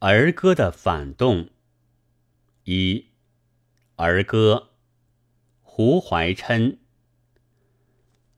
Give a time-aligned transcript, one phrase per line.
[0.00, 1.50] 儿歌的反动。
[2.64, 3.06] 一
[3.96, 4.70] 儿歌，
[5.60, 6.78] 胡怀琛。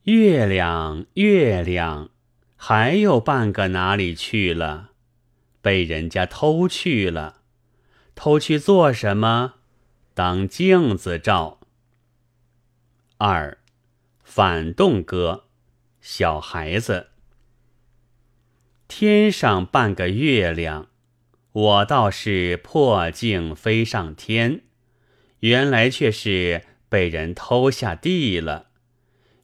[0.04, 2.08] 月亮，月亮，
[2.56, 4.92] 还有半个哪里去了？
[5.60, 7.42] 被人家偷去了。
[8.14, 9.56] 偷去做什么？
[10.14, 11.60] 当镜子照。
[13.18, 13.58] 二
[14.22, 15.44] 反动歌，
[16.00, 17.08] 小孩子。
[18.88, 20.89] 天上半个月亮。
[21.52, 24.60] 我倒是破镜飞上天，
[25.40, 28.68] 原来却是被人偷下地了。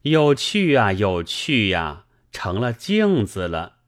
[0.03, 3.79] 有趣啊，有趣呀，成了镜子了。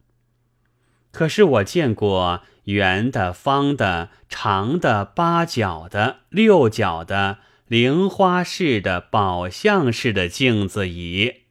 [1.13, 7.39] 可是我见过圆的、方的、长的、八角的、六角的、
[7.69, 11.43] 菱花式的、宝相式的镜子椅，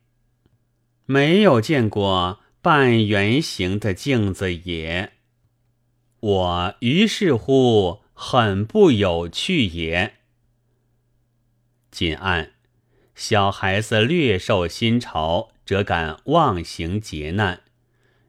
[1.05, 5.13] 没有见过半圆形的镜子也。
[6.19, 10.15] 我于是乎很不有趣也。
[11.91, 12.53] 谨按
[13.15, 17.61] 小孩子略受新潮，则敢妄行劫难；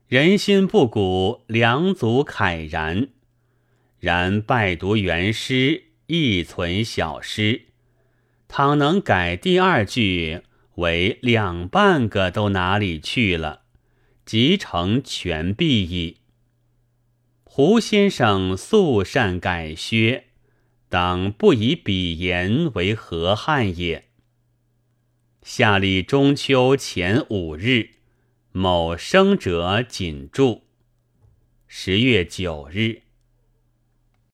[0.07, 3.09] 人心不古，良足慨然。
[3.99, 7.67] 然拜读原诗，亦存小诗。
[8.47, 10.43] 倘能改第二句
[10.77, 13.63] 为两半个都哪里去了，
[14.25, 16.19] 即成全璧矣。
[17.51, 20.27] 胡先生素善改削，
[20.89, 24.05] 当不以彼言为何憾也。
[25.43, 27.95] 夏历中秋前五日，
[28.53, 30.61] 某生者谨著。
[31.67, 33.03] 十月九日。